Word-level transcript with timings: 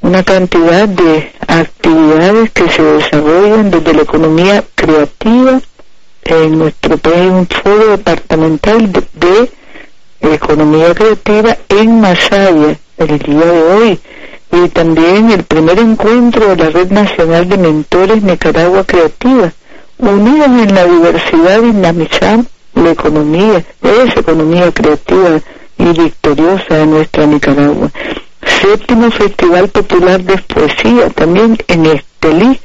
una 0.07 0.23
cantidad 0.23 0.89
de 0.89 1.33
actividades 1.49 2.53
que 2.53 2.71
se 2.71 2.81
desarrollan 2.81 3.73
desde 3.73 3.93
la 3.93 4.03
economía 4.03 4.65
creativa. 4.77 5.61
En 6.23 6.59
nuestro 6.59 6.97
país, 6.97 7.31
un 7.31 7.47
foro 7.49 7.89
departamental 7.89 8.93
de, 8.93 9.51
economía 10.21 10.95
creativa 10.95 11.57
en 11.69 12.01
Masaya 12.01 12.79
el 12.99 13.19
día 13.19 13.47
de 13.47 13.63
hoy. 13.63 14.01
Y 14.53 14.69
también 14.69 15.31
el 15.31 15.43
primer 15.43 15.79
encuentro 15.79 16.49
de 16.49 16.57
la 16.57 16.71
Red 16.71 16.91
Nacional 16.93 17.49
de 17.49 17.59
Mentores 17.59 18.23
Nicaragua 18.23 18.85
Creativa, 18.85 19.53
unidos 19.99 20.47
en 20.47 20.75
la 20.75 20.85
diversidad 20.85 21.63
y 21.63 21.73
dinamizar 21.73 22.45
la 22.75 22.91
economía, 22.91 23.65
esa 23.83 24.21
economía 24.21 24.71
creativa 24.71 25.41
y 25.79 25.85
victoriosa 25.85 26.75
de 26.77 26.87
nuestra 26.87 27.27
Nicaragua 27.27 27.91
séptimo 28.61 29.11
Festival 29.11 29.69
Popular 29.69 30.23
de 30.23 30.39
Poesía, 30.39 31.11
también 31.11 31.59
en 31.69 31.87
Estelí, 31.87 32.59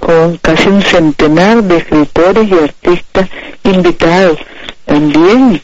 con 0.00 0.36
casi 0.38 0.68
un 0.68 0.82
centenar 0.82 1.62
de 1.62 1.78
escritores 1.78 2.48
y 2.48 2.54
artistas 2.54 3.28
invitados. 3.64 4.38
También 4.84 5.60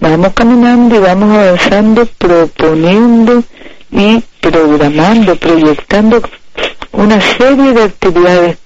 vamos 0.00 0.32
caminando 0.34 0.96
y 0.96 0.98
vamos 0.98 1.36
avanzando, 1.36 2.06
proponiendo 2.18 3.44
y 3.90 4.22
programando, 4.40 5.36
proyectando 5.36 6.22
una 6.92 7.20
serie 7.20 7.72
de 7.72 7.82
actividades 7.84 8.58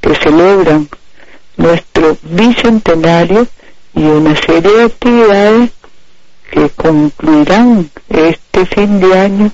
que 0.00 0.14
celebran 0.14 0.88
nuestro 1.56 2.16
bicentenario 2.22 3.46
y 3.94 4.02
una 4.02 4.34
serie 4.36 4.72
de 4.72 4.82
actividades 4.84 5.70
que 6.50 6.68
concluirán 6.70 7.90
este 8.08 8.66
fin 8.66 9.00
de 9.00 9.18
año 9.18 9.52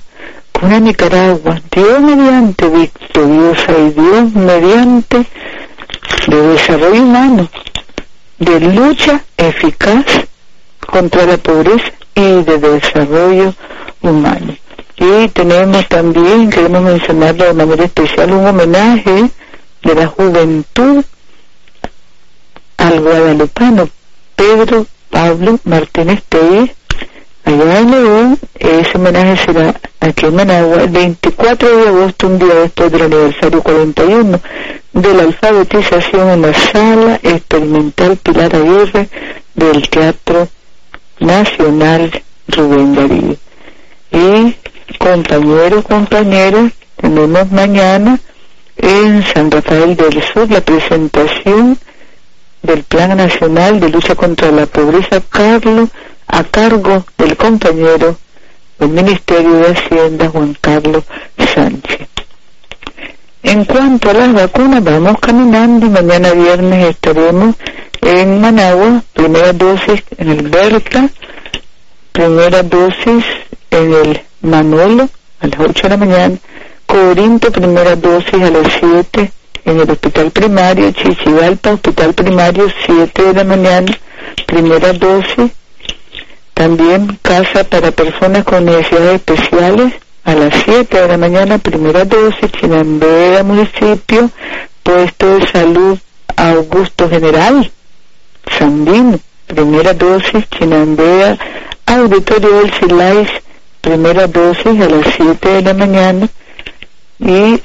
una 0.61 0.79
Nicaragua, 0.79 1.61
Dios 1.71 2.01
mediante 2.01 2.67
victoriosa 2.67 3.71
y 3.77 3.89
Dios 3.91 4.33
mediante 4.33 5.25
de 6.27 6.41
desarrollo 6.41 7.03
humano, 7.03 7.49
de 8.39 8.59
lucha 8.59 9.23
eficaz 9.37 10.05
contra 10.85 11.25
la 11.25 11.37
pobreza 11.37 11.91
y 12.15 12.43
de 12.43 12.57
desarrollo 12.57 13.53
humano. 14.01 14.55
Y 14.97 15.27
tenemos 15.29 15.87
también, 15.87 16.49
queremos 16.49 16.81
mencionarlo 16.81 17.45
de 17.45 17.53
manera 17.53 17.83
especial, 17.85 18.33
un 18.33 18.47
homenaje 18.47 19.29
de 19.83 19.95
la 19.95 20.07
juventud 20.07 21.03
al 22.77 22.99
guadalupano 23.01 23.89
Pedro 24.35 24.85
Pablo 25.09 25.59
Martínez 25.65 26.21
Pérez, 26.27 26.71
allá 27.47 27.79
en 27.79 28.37
ese 28.59 28.97
homenaje 28.97 29.37
será 29.45 29.73
aquí 30.01 30.25
en 30.25 30.35
Managua 30.35 30.83
el 30.83 30.89
24 30.89 31.77
de 31.77 31.87
agosto, 31.87 32.27
un 32.27 32.39
día 32.39 32.53
después 32.55 32.91
del 32.91 33.01
aniversario 33.03 33.63
41 33.63 34.39
de 34.93 35.13
la 35.13 35.23
alfabetización 35.23 36.29
en 36.29 36.41
la 36.41 36.53
sala 36.53 37.19
experimental 37.23 38.17
Pilar 38.17 38.53
Aguirre 38.53 39.07
del 39.55 39.89
Teatro 39.89 40.49
Nacional 41.19 42.21
Rubén 42.49 42.95
Darío. 42.95 43.35
Y 44.11 44.55
compañeros, 44.97 45.85
compañeras, 45.85 46.73
tenemos 46.97 47.51
mañana 47.51 48.19
en 48.75 49.23
San 49.23 49.49
Rafael 49.49 49.95
del 49.95 50.21
Sur 50.21 50.51
la 50.51 50.61
presentación 50.61 51.77
del 52.61 52.83
Plan 52.83 53.15
Nacional 53.15 53.79
de 53.79 53.89
Lucha 53.89 54.15
contra 54.15 54.51
la 54.51 54.65
Pobreza 54.65 55.21
Carlos 55.29 55.89
a 56.27 56.43
cargo 56.43 57.05
del 57.17 57.35
compañero 57.37 58.17
del 58.79 58.89
Ministerio 58.89 59.53
de 59.55 59.71
Hacienda 59.71 60.29
Juan 60.29 60.55
Carlos 60.59 61.03
Sánchez. 61.53 62.07
En 63.43 63.65
cuanto 63.65 64.09
a 64.09 64.13
las 64.13 64.33
vacunas, 64.33 64.83
vamos 64.83 65.15
caminando 65.21 65.87
mañana 65.87 66.31
viernes 66.33 66.89
estaremos 66.89 67.55
en 68.01 68.41
Managua, 68.41 69.03
primera 69.13 69.53
dosis 69.53 70.03
en 70.17 70.29
el 70.29 70.49
Berta, 70.49 71.09
primera 72.11 72.63
dosis 72.63 73.23
en 73.71 73.93
el 73.93 74.21
Manolo 74.41 75.09
a 75.39 75.47
las 75.47 75.59
8 75.59 75.83
de 75.83 75.89
la 75.89 75.97
mañana, 75.97 76.37
Corinto, 76.85 77.51
primera 77.51 77.95
dosis 77.95 78.33
a 78.33 78.49
las 78.49 78.73
7 78.79 79.31
en 79.65 79.79
el 79.79 79.89
hospital 79.89 80.31
primario, 80.31 80.91
Chichigalpa, 80.91 81.71
hospital 81.71 82.13
primario, 82.13 82.67
7 82.85 83.23
de 83.23 83.33
la 83.33 83.43
mañana, 83.43 83.97
primera 84.45 84.93
dosis, 84.93 85.51
también 86.57 87.19
casa 87.21 87.63
para 87.65 87.91
personas 87.91 88.43
con 88.43 88.65
necesidades 88.65 89.21
especiales 89.21 89.93
a 90.23 90.33
las 90.33 90.51
7 90.65 91.01
de 91.01 91.07
la 91.07 91.17
mañana, 91.17 91.59
primera 91.59 92.03
dosis, 92.03 92.51
Chinandega, 92.51 93.43
municipio, 93.43 94.31
puesto 94.81 95.37
de 95.37 95.47
salud 95.47 95.99
Augusto 96.35 97.07
General, 97.07 97.71
Sandino, 98.57 99.19
primera 99.45 99.93
dosis, 99.93 100.49
Chinandea, 100.49 101.37
Auditorio 101.85 102.61
del 102.61 102.73
Silais, 102.73 103.29
primera 103.79 104.25
dosis 104.25 104.81
a 104.81 104.89
las 104.89 105.13
7 105.15 105.47
de 105.47 105.61
la 105.61 105.73
mañana 105.75 106.27
y 107.19 107.61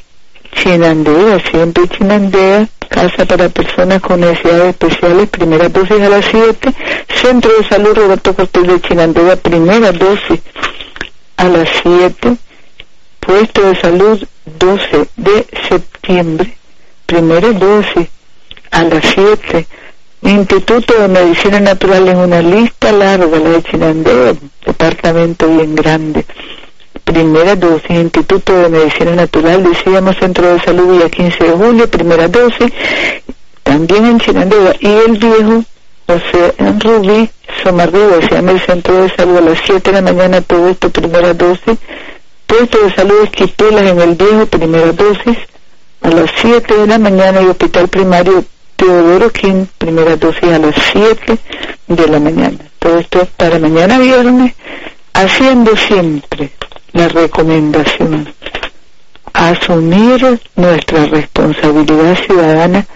Chinandea, 0.52 1.40
siempre 1.50 1.88
Chinandea, 1.88 2.69
Casa 2.88 3.25
para 3.25 3.49
Personas 3.49 4.00
con 4.00 4.20
Necesidades 4.20 4.70
Especiales, 4.70 5.28
primera 5.28 5.69
dosis 5.69 6.00
a 6.00 6.08
las 6.08 6.25
7, 6.26 6.75
Centro 7.20 7.50
de 7.58 7.69
Salud 7.69 7.94
Roberto 7.94 8.34
Cortés 8.34 8.66
de 8.66 8.81
Chinandea, 8.81 9.37
primera 9.37 9.93
dosis 9.93 10.40
a 11.37 11.49
las 11.49 11.69
7, 11.82 12.37
Puesto 13.19 13.62
de 13.62 13.81
Salud 13.81 14.22
12 14.58 15.06
de 15.16 15.46
septiembre, 15.69 16.56
primera 17.06 17.52
dosis 17.52 18.08
a 18.70 18.84
las 18.84 19.04
7, 19.14 19.66
Instituto 20.22 20.94
de 21.00 21.08
Medicina 21.08 21.58
Natural 21.60 22.08
en 22.08 22.16
una 22.16 22.43
lista 22.43 22.93
larga, 22.93 23.38
la 23.38 23.50
de 23.50 23.62
Chinandeo, 23.62 24.37
departamento 24.64 25.49
bien 25.49 25.75
grande. 25.75 26.25
Primera 27.04 27.56
dosis, 27.56 27.90
Instituto 27.90 28.56
de 28.56 28.69
Medicina 28.69 29.14
Natural, 29.14 29.62
decíamos 29.62 30.16
Centro 30.19 30.54
de 30.54 30.60
Salud 30.60 30.99
día 30.99 31.10
15 31.10 31.44
de 31.44 31.50
julio, 31.50 31.90
primera 31.90 32.28
dosis, 32.28 32.72
también 33.62 34.06
en 34.06 34.20
Chinandega. 34.20 34.75
Y 34.78 34.87
el 34.87 35.19
viejo, 35.19 35.64
sea, 36.06 36.54
en 36.58 36.81
Rubí, 36.81 37.28
Somarriba, 37.62 38.16
se 38.28 38.37
el 38.38 38.60
Centro 38.60 39.02
de 39.02 39.16
Salud 39.16 39.38
a 39.38 39.40
las 39.40 39.58
7 39.64 39.90
de 39.90 39.93
la 39.93 40.12
mañana, 40.12 40.40
todo 40.43 40.69
esto, 40.69 40.90
primera 40.90 41.34
dosis. 41.34 41.78
Puesto 42.46 42.78
de 42.82 42.94
Salud 42.94 43.25
Esquipelas 43.25 43.82
en 43.82 44.00
el 44.00 44.14
viejo, 44.14 44.46
primera 44.46 44.93
dosis, 44.93 45.38
a 46.02 46.08
las 46.08 46.31
7 46.37 46.75
de 46.75 46.87
la 46.87 46.99
mañana 46.99 47.43
y 47.43 47.46
Hospital 47.46 47.88
Primario 47.88 48.44
Teodoro 48.76 49.31
King, 49.31 49.66
primera 49.78 50.16
dosis 50.16 50.44
a 50.44 50.58
las 50.58 50.75
7 50.93 51.38
de 51.88 52.08
la 52.08 52.20
mañana. 52.20 52.58
Todo 52.78 52.99
esto 52.99 53.22
es 53.22 53.28
para 53.28 53.58
mañana 53.58 53.99
viernes, 53.99 54.54
haciendo 55.14 55.76
siempre 55.76 56.50
la 56.93 57.09
recomendación. 57.09 58.33
Asumir 59.33 60.41
nuestra 60.56 61.06
responsabilidad 61.06 62.17
ciudadana 62.27 62.87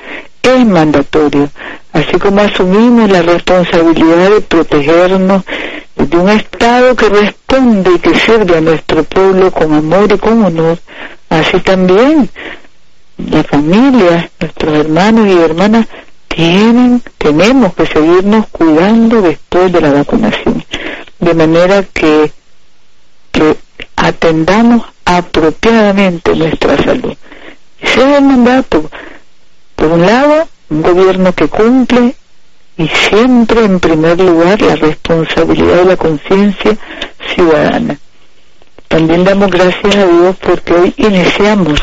es 0.43 0.67
mandatorio, 0.67 1.49
así 1.93 2.19
como 2.19 2.41
asumimos 2.41 3.11
la 3.11 3.23
responsabilidad 3.23 4.31
de 4.31 4.41
protegernos 4.43 5.43
de 5.97 6.17
un 6.17 6.29
Estado 6.29 6.95
que 6.95 7.09
responde 7.09 7.91
y 7.95 7.99
que 7.99 8.15
sirve 8.15 8.59
a 8.59 8.61
nuestro 8.61 9.03
pueblo 9.05 9.51
con 9.51 9.73
amor 9.73 10.13
y 10.13 10.19
con 10.19 10.45
honor, 10.45 10.79
así 11.31 11.59
también 11.61 12.29
la 13.19 13.43
familia, 13.45 14.31
nuestros 14.39 14.79
hermanos 14.79 15.27
y 15.27 15.39
hermanas 15.39 15.87
tienen, 16.29 17.03
tenemos 17.17 17.75
que 17.75 17.87
seguirnos 17.87 18.47
cuidando 18.49 19.23
después 19.23 19.73
de 19.73 19.81
la 19.81 19.93
vacunación, 19.93 20.63
de 21.19 21.35
manera 21.35 21.83
que, 21.95 22.31
que 23.33 23.57
atendamos 23.97 24.83
apropiadamente 25.05 26.35
nuestra 26.35 26.77
salud. 26.77 27.15
Ese 27.81 28.17
es 28.17 28.23
mandato. 28.23 28.91
Por 29.75 29.89
un 29.89 30.03
lado, 30.03 30.49
un 30.71 30.83
gobierno 30.83 31.33
que 31.33 31.49
cumple 31.49 32.15
y 32.77 32.89
siempre 32.89 33.65
en 33.65 33.81
primer 33.81 34.21
lugar 34.21 34.61
la 34.61 34.77
responsabilidad 34.77 35.77
de 35.77 35.85
la 35.85 35.97
conciencia 35.97 36.77
ciudadana. 37.35 37.99
También 38.89 39.25
damos 39.25 39.51
gracias 39.51 39.97
a 39.97 40.07
Dios 40.07 40.37
porque 40.41 40.75
hoy 40.75 40.95
iniciamos 40.97 41.81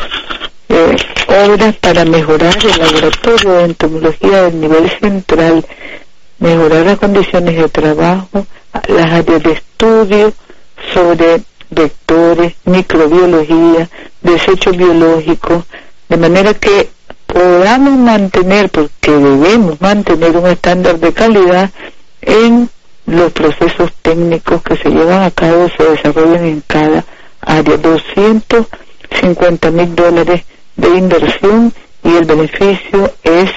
eh, 0.68 0.96
obras 1.28 1.76
para 1.76 2.04
mejorar 2.04 2.56
el 2.56 2.78
laboratorio 2.78 3.52
de 3.52 3.64
entomología 3.64 4.42
del 4.42 4.60
nivel 4.60 4.90
central, 5.00 5.64
mejorar 6.38 6.86
las 6.86 6.98
condiciones 6.98 7.56
de 7.56 7.68
trabajo, 7.68 8.46
las 8.88 9.12
áreas 9.12 9.42
de 9.42 9.52
estudio 9.52 10.32
sobre 10.92 11.42
vectores, 11.74 12.54
microbiología, 12.64 13.88
desechos 14.22 14.76
biológicos, 14.76 15.64
de 16.08 16.16
manera 16.16 16.54
que 16.54 16.88
podamos 17.26 17.98
mantener, 17.98 18.70
porque 18.70 19.10
debemos 19.10 19.80
mantener 19.80 20.36
un 20.36 20.46
estándar 20.46 20.98
de 20.98 21.12
calidad 21.12 21.70
en 22.22 22.70
los 23.06 23.32
procesos 23.32 23.92
técnicos 24.02 24.62
que 24.62 24.76
se 24.76 24.88
llevan 24.88 25.22
a 25.22 25.30
cabo, 25.30 25.68
se 25.76 25.84
desarrollan 25.84 26.44
en 26.44 26.62
cada 26.66 27.04
área. 27.40 27.76
250 27.76 29.70
mil 29.70 29.94
dólares 29.94 30.44
de 30.76 30.88
inversión 30.96 31.72
y 32.02 32.16
el 32.16 32.24
beneficio 32.24 33.12
es 33.22 33.50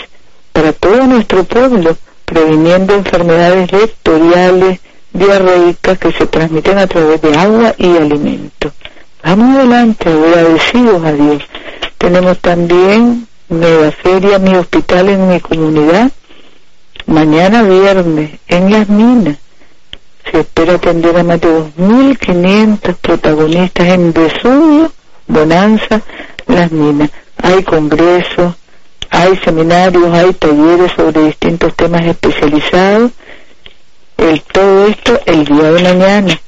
para 0.51 0.73
todo 0.73 1.03
nuestro 1.05 1.43
pueblo, 1.43 1.95
previniendo 2.25 2.95
enfermedades 2.95 3.69
vectoriales, 3.71 4.79
diarreicas 5.17 5.97
que 5.97 6.11
se 6.11 6.27
transmiten 6.27 6.77
a 6.77 6.87
través 6.87 7.21
de 7.21 7.35
agua 7.35 7.73
y 7.77 7.97
alimento. 7.97 8.71
Vamos 9.23 9.57
adelante, 9.57 10.09
agradecidos 10.09 11.03
a 11.03 11.11
Dios. 11.11 11.43
Tenemos 11.97 12.39
también 12.39 13.27
Nueva 13.49 13.91
Feria, 13.91 14.39
mi 14.39 14.55
hospital 14.55 15.09
en 15.09 15.29
mi 15.29 15.39
comunidad. 15.39 16.11
Mañana 17.07 17.63
viernes, 17.63 18.39
en 18.47 18.71
las 18.71 18.87
minas. 18.89 19.37
Se 20.31 20.41
espera 20.41 20.75
atender 20.75 21.17
a 21.17 21.23
más 21.23 21.39
de 21.41 21.47
2.500 21.47 22.95
protagonistas 22.95 23.87
en 23.87 24.13
Vesubio, 24.13 24.91
Bonanza, 25.27 26.01
las 26.47 26.71
minas. 26.71 27.09
Hay 27.41 27.63
congresos, 27.63 28.55
hay 29.09 29.37
seminarios, 29.37 30.13
hay 30.13 30.33
talleres 30.33 30.91
sobre 30.95 31.23
distintos 31.23 31.73
temas 31.75 32.05
especializados. 32.05 33.11
El, 34.17 34.41
todo 34.41 34.87
esto 34.87 35.19
el 35.25 35.45
día 35.45 35.71
de 35.71 35.83
mañana. 35.83 36.39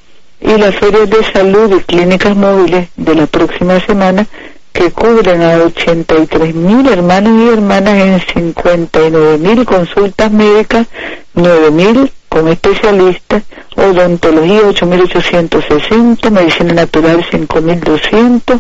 Y 0.42 0.58
las 0.58 0.76
ferias 0.76 1.10
de 1.10 1.24
salud 1.32 1.78
y 1.78 1.84
clínicas 1.84 2.36
móviles 2.36 2.90
de 2.96 3.16
la 3.16 3.26
próxima 3.26 3.80
semana 3.82 4.26
que 4.72 4.92
cubren 4.92 5.42
a 5.42 5.58
83 5.58 6.56
mil 6.56 6.88
hermanos 6.88 7.34
y 7.42 7.50
hermanas 7.50 7.96
en 7.96 8.20
59 8.22 9.38
mil 9.38 9.66
consultas 9.66 10.32
médicas, 10.32 10.88
9 11.34 11.72
mil 11.72 12.12
con 12.30 12.48
especialistas, 12.48 13.44
odontología 13.76 14.62
8.860, 14.62 16.30
medicina 16.30 16.74
natural 16.74 17.26
5.200, 17.30 18.60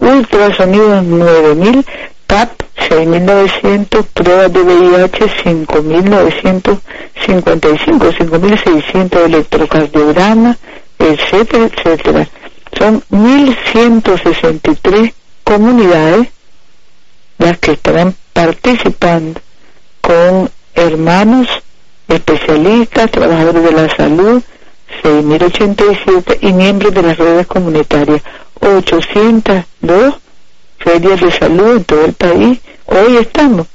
ultrasonidos 0.00 1.04
9000, 1.04 1.84
PAP 2.32 2.64
6900, 2.88 4.06
pruebas 4.06 4.50
de 4.54 4.60
VIH 4.60 5.28
5955, 5.44 8.12
5600 8.16 9.26
electrocardiograma, 9.26 10.56
etcétera, 10.98 11.66
etcétera. 11.66 12.26
Son 12.78 13.04
1163 13.10 15.12
comunidades 15.44 16.28
las 17.36 17.58
que 17.58 17.72
estarán 17.72 18.14
participando 18.32 19.38
con 20.00 20.48
hermanos 20.74 21.48
especialistas, 22.08 23.10
trabajadores 23.10 23.62
de 23.62 23.72
la 23.72 23.94
salud, 23.94 24.42
6.087 25.02 26.38
y 26.40 26.54
miembros 26.54 26.94
de 26.94 27.02
las 27.02 27.18
redes 27.18 27.46
comunitarias. 27.46 28.22
802 28.58 30.21
ferias 30.82 31.20
de 31.20 31.30
salud 31.30 31.76
en 31.76 31.84
todo 31.84 32.04
el 32.04 32.12
país. 32.12 32.60
Hoy 32.86 33.16
estamos 33.16 33.66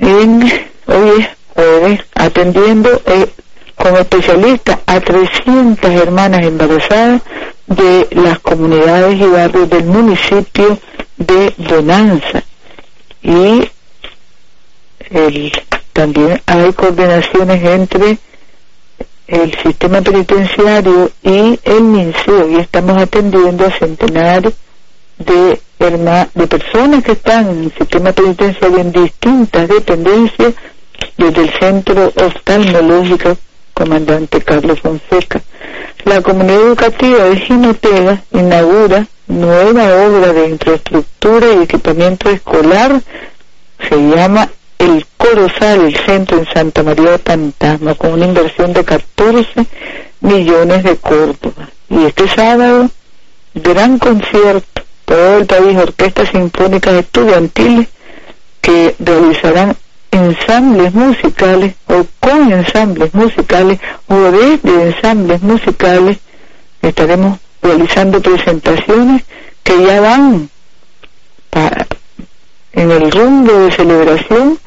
en, 0.00 0.42
hoy 0.86 1.10
es 1.20 1.28
jueves, 1.54 2.00
atendiendo 2.14 3.02
eh, 3.06 3.28
como 3.74 3.98
especialista 3.98 4.80
a 4.86 5.00
300 5.00 5.90
hermanas 5.90 6.44
embarazadas 6.44 7.22
de 7.66 8.08
las 8.12 8.38
comunidades 8.40 9.18
y 9.18 9.26
barrios 9.26 9.70
del 9.70 9.84
municipio 9.84 10.78
de 11.16 11.54
Bonanza. 11.56 12.42
Y 13.22 13.68
el, 15.10 15.52
también 15.92 16.40
hay 16.46 16.72
coordinaciones 16.72 17.64
entre 17.64 18.18
el 19.26 19.58
sistema 19.62 20.00
penitenciario 20.02 21.10
y 21.22 21.58
el 21.64 21.82
MINSEO 21.82 22.48
y 22.50 22.56
estamos 22.56 22.96
atendiendo 22.96 23.66
a 23.66 23.70
centenares 23.72 24.54
de, 25.18 25.60
personas 26.48 27.04
que 27.04 27.12
están 27.12 27.48
en 27.48 27.64
el 27.64 27.72
sistema 27.72 28.12
penitenciario 28.12 28.78
en 28.78 28.92
distintas 28.92 29.68
dependencias 29.68 30.54
desde 31.16 31.42
el 31.42 31.50
centro 31.58 32.12
oftalmológico 32.16 33.36
comandante 33.74 34.40
Carlos 34.40 34.80
Fonseca. 34.80 35.42
La 36.04 36.22
comunidad 36.22 36.62
educativa 36.62 37.24
de 37.24 37.36
Ginotega 37.36 38.22
inaugura 38.32 39.06
nueva 39.28 40.06
obra 40.06 40.32
de 40.32 40.48
infraestructura 40.48 41.46
y 41.52 41.62
equipamiento 41.64 42.30
escolar, 42.30 43.00
se 43.88 43.96
llama 43.96 44.48
el 44.78 45.06
Corozal, 45.16 45.86
el 45.86 45.96
centro 45.96 46.38
en 46.38 46.46
Santa 46.46 46.82
María 46.82 47.18
de 47.18 47.94
con 47.96 48.12
una 48.12 48.26
inversión 48.26 48.72
de 48.72 48.84
14 48.84 49.66
millones 50.20 50.84
de 50.84 50.96
Córdoba. 50.96 51.68
Y 51.88 52.04
este 52.04 52.28
sábado, 52.28 52.90
gran 53.54 53.98
concierto, 53.98 54.75
todo 55.06 55.38
el 55.38 55.46
país, 55.46 55.78
orquestas 55.78 56.28
sinfónicas 56.28 56.94
estudiantiles 56.94 57.88
que 58.60 58.94
realizarán 58.98 59.76
ensambles 60.10 60.92
musicales 60.92 61.74
o 61.86 62.04
con 62.20 62.52
ensambles 62.52 63.14
musicales 63.14 63.78
o 64.08 64.14
desde 64.14 64.82
ensambles 64.82 65.40
musicales 65.42 66.18
estaremos 66.82 67.38
realizando 67.62 68.20
presentaciones 68.20 69.22
que 69.62 69.82
ya 69.84 70.00
van 70.00 70.48
en 72.72 72.90
el 72.90 73.10
rumbo 73.10 73.52
de 73.52 73.72
celebración 73.72 74.58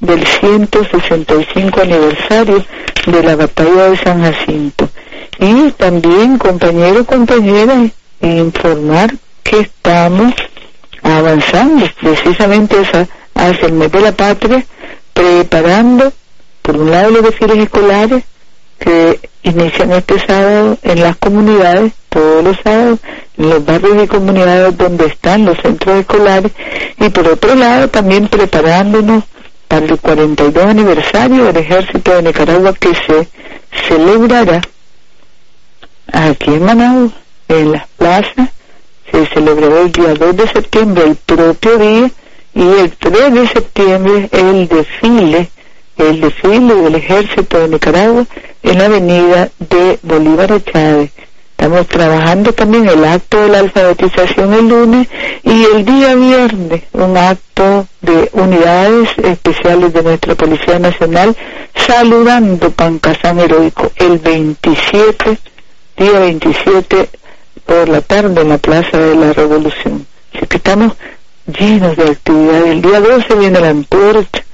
del 0.00 0.24
165 0.26 1.80
aniversario 1.80 2.64
de 3.06 3.22
la 3.22 3.36
batalla 3.36 3.90
de 3.90 3.96
San 3.96 4.22
Jacinto. 4.22 4.88
Y 5.38 5.70
también, 5.72 6.38
compañeros, 6.38 7.06
compañeras, 7.06 7.90
informar 8.20 9.12
que 9.48 9.60
estamos 9.60 10.34
avanzando. 11.02 11.86
Precisamente 12.00 12.76
hacia 13.34 13.66
el 13.66 13.72
mes 13.72 13.92
de 13.92 14.00
la 14.00 14.12
patria, 14.12 14.64
preparando, 15.12 16.12
por 16.62 16.76
un 16.76 16.90
lado, 16.90 17.10
los 17.10 17.22
desfiles 17.22 17.58
escolares 17.58 18.24
que 18.78 19.20
inician 19.42 19.92
este 19.92 20.18
sábado 20.26 20.78
en 20.82 21.00
las 21.00 21.16
comunidades, 21.16 21.92
todos 22.08 22.44
los 22.44 22.56
sábados, 22.62 22.98
en 23.38 23.50
los 23.50 23.64
barrios 23.64 24.04
y 24.04 24.06
comunidades 24.06 24.76
donde 24.76 25.06
están 25.06 25.44
los 25.44 25.58
centros 25.58 26.00
escolares, 26.00 26.52
y 26.98 27.08
por 27.10 27.26
otro 27.28 27.54
lado 27.54 27.88
también 27.88 28.28
preparándonos 28.28 29.24
para 29.68 29.86
el 29.86 29.98
42 29.98 30.64
aniversario 30.64 31.44
del 31.44 31.56
Ejército 31.56 32.14
de 32.14 32.22
Nicaragua 32.22 32.74
que 32.74 32.94
se 32.94 33.28
celebrará 33.88 34.60
aquí 36.12 36.50
en 36.54 36.64
Managua, 36.64 37.10
en 37.48 37.72
las 37.72 37.86
plazas, 37.96 38.50
se 39.10 39.26
celebrará 39.26 39.80
el 39.80 39.92
día 39.92 40.14
2 40.14 40.36
de 40.36 40.48
septiembre, 40.48 41.04
el 41.04 41.16
propio 41.16 41.78
día, 41.78 42.10
y 42.54 42.62
el 42.62 42.90
3 42.90 43.34
de 43.34 43.46
septiembre 43.48 44.28
el 44.32 44.68
desfile, 44.68 45.50
el 45.98 46.20
desfile 46.20 46.74
del 46.74 46.94
Ejército 46.94 47.58
de 47.58 47.68
Nicaragua 47.68 48.24
en 48.62 48.78
la 48.78 48.86
avenida 48.86 49.50
de 49.58 49.98
Bolívar 50.02 50.62
Chávez. 50.64 51.10
Estamos 51.50 51.86
trabajando 51.86 52.52
también 52.52 52.86
el 52.88 53.04
acto 53.04 53.40
de 53.40 53.48
la 53.48 53.60
alfabetización 53.60 54.52
el 54.52 54.68
lunes 54.68 55.08
y 55.42 55.64
el 55.64 55.84
día 55.84 56.14
viernes 56.14 56.82
un 56.92 57.16
acto 57.16 57.86
de 58.02 58.28
unidades 58.32 59.08
especiales 59.22 59.92
de 59.92 60.02
nuestra 60.02 60.34
Policía 60.34 60.78
Nacional 60.78 61.34
saludando 61.74 62.70
Pancasán 62.70 63.38
Heroico 63.40 63.90
el 63.96 64.18
27, 64.18 65.38
día 65.96 66.18
27 66.18 67.08
por 67.66 67.88
la 67.88 68.00
tarde 68.00 68.40
en 68.42 68.48
la 68.48 68.58
Plaza 68.58 68.96
de 68.96 69.14
la 69.14 69.32
Revolución. 69.32 70.06
Así 70.32 70.46
que 70.46 70.56
estamos 70.56 70.92
llenos 71.46 71.96
de 71.96 72.10
actividades. 72.10 72.66
El 72.66 72.82
día 72.82 73.00
12 73.00 73.34
viene 73.34 73.60
la 73.60 73.68
antorcha 73.70 74.44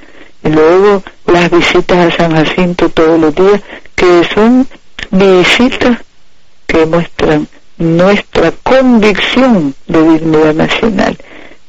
y 0.45 0.49
luego 0.49 1.03
las 1.27 1.51
visitas 1.51 2.15
a 2.15 2.17
San 2.17 2.35
Jacinto 2.35 2.89
todos 2.89 3.21
los 3.21 3.35
días, 3.35 3.61
que 3.95 4.23
son 4.35 4.67
visitas 5.11 5.99
que 6.67 6.87
muestran 6.87 7.47
nuestra 7.79 8.53
convicción 8.63 9.75
de 9.87 10.03
dignidad 10.03 10.55
nacional. 10.55 11.17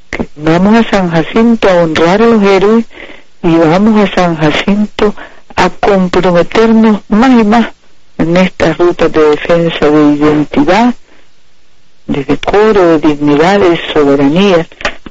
Que 0.10 0.28
vamos 0.36 0.76
a 0.76 0.90
San 0.90 1.12
Jacinto 1.12 1.70
a 1.70 1.84
honrar 1.84 2.22
a 2.22 2.28
los 2.28 2.44
héroes 2.44 2.86
y 3.42 3.56
vamos 3.58 4.10
a 4.10 4.16
San 4.16 4.38
Jacinto 4.38 5.14
a 5.56 5.70
comprometernos 5.70 7.02
más 7.10 7.30
y 7.30 7.44
más 7.44 7.68
en 8.18 8.38
estas 8.38 8.78
rutas 8.78 9.12
de 9.12 9.30
defensa 9.30 9.90
de 9.90 10.16
identidad, 10.16 10.94
de 12.08 12.24
decoro, 12.24 12.98
de 12.98 13.08
dignidad, 13.08 13.60
de 13.60 13.80
soberanía 13.94 14.68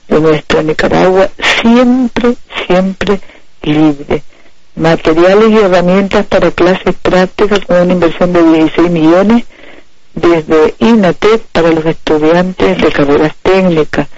de 0.09 0.21
nuestra 0.21 0.63
Nicaragua, 0.63 1.29
siempre, 1.61 2.35
siempre 2.67 3.21
libre. 3.63 4.23
Materiales 4.75 5.51
y 5.51 5.59
herramientas 5.59 6.27
para 6.27 6.51
clases 6.51 6.95
prácticas 7.03 7.61
con 7.61 7.81
una 7.83 7.93
inversión 7.93 8.33
de 8.33 8.43
16 8.43 8.91
millones 8.91 9.45
desde 10.15 10.75
INATEC 10.79 11.43
para 11.53 11.71
los 11.71 11.85
estudiantes 11.85 12.81
de 12.81 12.93
carreras 12.93 13.35
técnicas. 13.43 14.09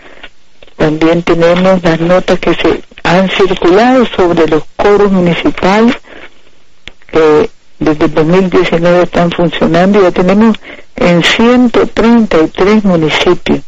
También 0.77 1.23
tenemos 1.23 1.83
las 1.83 2.01
notas 2.01 2.39
que 2.41 2.55
se 2.55 2.83
han 3.05 3.29
circulado 3.31 4.05
sobre 4.07 4.47
los 4.49 4.65
coros 4.77 5.13
municipales 5.13 5.97
que 7.07 7.51
desde 7.85 8.07
el 8.07 8.15
2019 8.15 9.03
están 9.03 9.31
funcionando 9.31 10.01
y 10.01 10.03
ya 10.03 10.11
tenemos 10.11 10.57
en 10.97 11.23
133 11.23 12.85
municipios. 12.85 13.61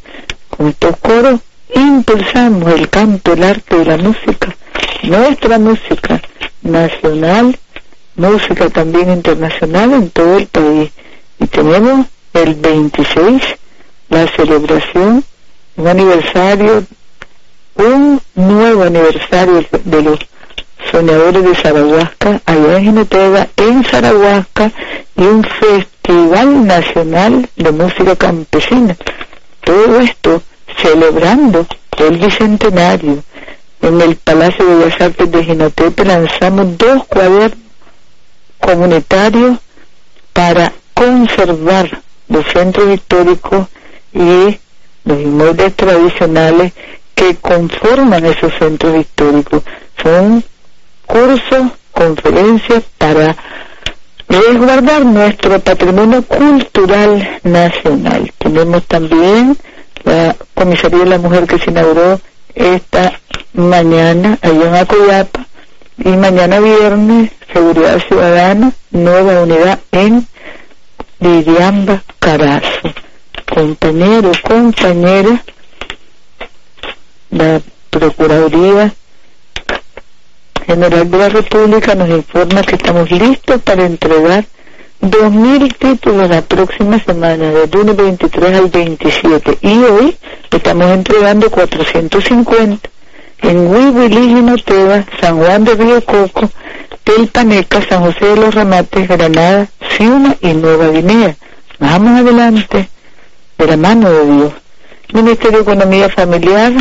Con 0.48 0.68
estos 0.68 0.96
coros 0.96 1.40
impulsamos 1.74 2.72
el 2.72 2.88
canto, 2.88 3.34
el 3.34 3.42
arte 3.42 3.76
y 3.82 3.84
la 3.84 3.98
música, 3.98 4.56
nuestra 5.02 5.58
música 5.58 6.22
nacional, 6.62 7.58
música 8.16 8.70
también 8.70 9.10
internacional 9.12 9.92
en 9.92 10.10
todo 10.10 10.38
el 10.38 10.46
país. 10.46 10.90
Y 11.38 11.46
tenemos 11.46 12.06
el 12.32 12.54
26, 12.54 13.42
la 14.08 14.26
celebración, 14.28 15.24
un 15.76 15.86
aniversario, 15.86 16.84
un 17.74 18.20
nuevo 18.34 18.82
aniversario 18.84 19.62
de 19.84 20.02
los 20.02 20.18
soñadores 20.90 21.44
de 21.44 21.54
Zarahuasca, 21.54 22.40
allá 22.46 22.78
en 22.78 22.84
Ginotega, 22.84 23.48
en 23.56 23.84
Zarahuasca, 23.84 24.72
y 25.16 25.22
un 25.22 25.44
festival 25.44 26.66
nacional 26.66 27.48
de 27.56 27.72
música 27.72 28.16
campesina. 28.16 28.96
Todo 29.64 30.00
esto 30.00 30.42
celebrando 30.80 31.66
el 31.98 32.18
bicentenario. 32.18 33.22
En 33.82 34.00
el 34.00 34.16
Palacio 34.16 34.64
de 34.64 34.74
Bellas 34.76 35.00
Artes 35.00 35.30
de 35.30 35.44
Ginotepe 35.44 36.04
lanzamos 36.04 36.76
dos 36.78 37.04
cuadernos 37.06 37.58
comunitarios 38.58 39.58
para 40.32 40.72
conservar 40.94 42.02
los 42.28 42.44
centros 42.46 42.92
históricos 42.92 43.66
y 44.12 44.58
los 45.04 45.20
inmuebles 45.20 45.74
tradicionales 45.74 46.72
que 47.14 47.36
conforman 47.36 48.26
esos 48.26 48.52
centros 48.58 48.96
históricos. 48.96 49.62
Son 50.02 50.42
cursos, 51.06 51.72
conferencias 51.92 52.82
para 52.98 53.36
resguardar 54.28 55.04
nuestro 55.04 55.58
patrimonio 55.60 56.22
cultural 56.22 57.40
nacional. 57.42 58.32
Tenemos 58.38 58.84
también 58.86 59.56
la 60.04 60.36
Comisaría 60.54 61.00
de 61.00 61.06
la 61.06 61.18
Mujer 61.18 61.46
que 61.46 61.58
se 61.58 61.70
inauguró 61.70 62.20
esta 62.54 63.20
mañana 63.54 64.38
allá 64.42 64.68
en 64.68 64.74
Acoyapa 64.74 65.46
y 65.98 66.08
mañana 66.10 66.60
viernes 66.60 67.30
Seguridad 67.52 67.98
Ciudadana, 68.06 68.72
nueva 68.90 69.42
unidad 69.42 69.78
en 69.92 70.26
Liriamba 71.20 72.02
Carazo. 72.18 72.92
Compañero, 73.52 74.32
compañera, 74.42 75.42
la 77.30 77.60
Procuraduría 77.88 78.92
General 80.66 81.08
de 81.08 81.18
la 81.18 81.28
República 81.28 81.94
nos 81.94 82.08
informa 82.08 82.62
que 82.62 82.74
estamos 82.74 83.08
listos 83.10 83.62
para 83.62 83.86
entregar 83.86 84.44
2.000 85.00 85.76
títulos 85.78 86.28
la 86.28 86.42
próxima 86.42 86.98
semana, 86.98 87.52
del 87.52 87.70
lunes 87.70 87.96
23 87.96 88.56
al 88.56 88.68
27. 88.68 89.58
Y 89.62 89.78
hoy 89.84 90.16
estamos 90.50 90.86
entregando 90.86 91.48
450 91.50 92.88
en 93.42 93.66
Huihuilí, 93.68 94.62
Teba, 94.64 95.04
San 95.20 95.38
Juan 95.38 95.64
de 95.64 95.74
Río 95.74 96.04
Coco, 96.04 96.50
Telpaneca, 97.04 97.86
San 97.88 98.02
José 98.02 98.26
de 98.26 98.36
los 98.36 98.54
Ramates, 98.54 99.06
Granada, 99.06 99.68
Ciuna 99.96 100.36
y 100.40 100.52
Nueva 100.52 100.88
Guinea. 100.88 101.36
Vamos 101.78 102.20
adelante, 102.20 102.88
de 103.56 103.66
la 103.66 103.76
mano 103.76 104.10
de 104.10 104.26
Dios. 104.26 104.52
Ministerio 105.12 105.58
de 105.58 105.62
Economía 105.62 106.08
Familiar 106.08 106.72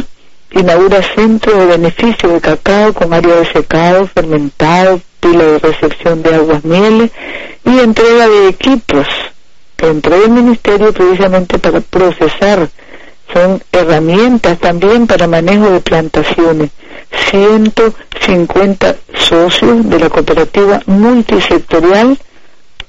inaugura 0.55 1.03
centro 1.15 1.53
de 1.57 1.65
beneficio 1.65 2.29
de 2.29 2.41
cacao 2.41 2.93
con 2.93 3.13
área 3.13 3.35
de 3.35 3.45
secado, 3.51 4.07
fermentado, 4.07 5.01
pila 5.19 5.43
de 5.43 5.59
recepción 5.59 6.23
de 6.23 6.33
aguas 6.33 6.63
mieles 6.63 7.11
y 7.65 7.79
entrega 7.79 8.27
de 8.29 8.47
equipos 8.47 9.05
que 9.75 9.87
entrega 9.87 10.23
el 10.25 10.31
ministerio 10.31 10.93
precisamente 10.93 11.59
para 11.59 11.81
procesar. 11.81 12.69
Son 13.33 13.61
herramientas 13.71 14.57
también 14.59 15.07
para 15.07 15.27
manejo 15.27 15.69
de 15.71 15.81
plantaciones. 15.81 16.69
150 17.29 18.95
socios 19.13 19.89
de 19.89 19.99
la 19.99 20.09
cooperativa 20.09 20.79
multisectorial 20.85 22.17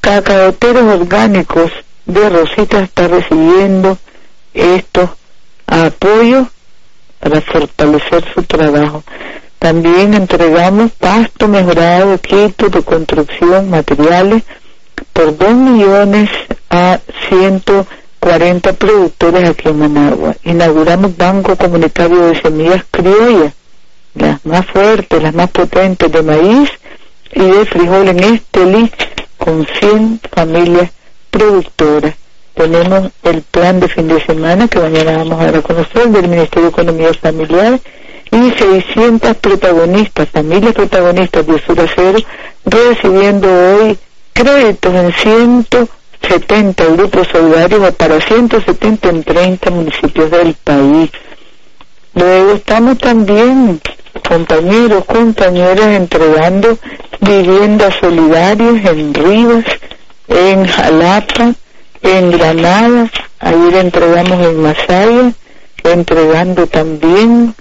cacaoteros 0.00 0.85
orgánicos 1.00 1.73
de 2.04 2.28
Rosita 2.30 2.80
está 2.80 3.08
recibiendo 3.08 3.99
estos 4.54 5.11
apoyos 5.66 6.46
para 7.28 7.40
fortalecer 7.40 8.25
su 8.33 8.42
trabajo. 8.45 9.02
También 9.59 10.14
entregamos 10.14 10.92
pasto 10.92 11.49
mejorado, 11.49 12.14
equipos 12.14 12.71
de 12.71 12.83
construcción, 12.83 13.68
materiales 13.68 14.45
por 15.12 15.37
2 15.37 15.54
millones 15.54 16.30
a 16.71 17.00
140 17.28 18.73
productores 18.75 19.49
aquí 19.49 19.68
en 19.68 19.78
Managua. 19.80 20.37
Inauguramos 20.45 21.16
Banco 21.16 21.56
Comunitario 21.56 22.28
de 22.28 22.40
Semillas 22.40 22.85
Criollas 22.92 23.52
las 24.14 24.47
más 24.47 24.64
fuertes, 24.66 25.21
las 25.21 25.35
más 25.35 25.50
potentes 25.50 26.11
de 26.11 26.23
maíz 26.23 26.71
y 27.35 27.40
de 27.40 27.66
frijol 27.66 28.09
en 28.09 28.23
Estelí 28.23 28.90
con 29.37 29.66
100 29.80 30.21
familias 30.33 30.90
productoras. 31.30 32.14
Tenemos 32.56 33.10
el 33.22 33.42
plan 33.42 33.80
de 33.80 33.88
fin 33.88 34.08
de 34.08 34.18
semana 34.25 34.66
que 34.66 34.80
mañana 34.80 35.18
vamos 35.18 35.38
a 35.38 35.44
dar 35.44 35.56
a 35.56 35.62
conocer 35.62 36.08
del 36.08 36.26
Ministerio 36.26 36.62
de 36.62 36.70
Economía 36.70 37.12
Familiar 37.12 37.78
y 38.32 38.50
600 38.50 39.36
protagonistas, 39.36 40.30
familias 40.30 40.72
protagonistas 40.72 41.46
de 41.46 41.58
Suracero, 41.60 42.18
recibiendo 42.64 43.46
hoy 43.46 43.98
créditos 44.32 44.94
en 44.94 45.12
170 45.12 46.84
grupos 46.86 47.28
solidarios 47.30 47.94
para 47.94 48.22
170 48.22 49.06
en 49.10 49.22
30 49.22 49.70
municipios 49.70 50.30
del 50.30 50.54
país. 50.54 51.10
Luego 52.14 52.52
estamos 52.52 52.96
también, 52.96 53.82
compañeros, 54.26 55.04
compañeras, 55.04 55.88
entregando 55.88 56.78
viviendas 57.20 57.94
solidarias 58.00 58.82
en 58.86 59.12
Rivas, 59.12 59.64
en 60.28 60.66
Jalapa, 60.66 61.54
en 62.02 62.30
Granada, 62.30 63.10
ayer 63.40 63.74
entregamos 63.76 64.46
en 64.46 64.62
Masaya, 64.62 65.32
entregando 65.84 66.66
también 66.66 67.54